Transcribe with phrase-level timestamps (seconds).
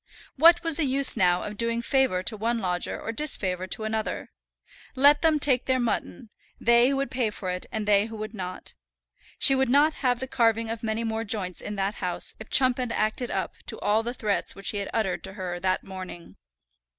[0.35, 4.31] What was the use now of doing favour to one lodger or disfavour to another?
[4.95, 8.33] Let them take their mutton, they who would pay for it and they who would
[8.33, 8.73] not.
[9.37, 12.91] She would not have the carving of many more joints in that house if Chumpend
[12.91, 16.35] acted up to all the threats which he had uttered to her that morning.